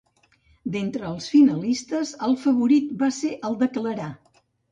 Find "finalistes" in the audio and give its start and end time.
1.33-2.13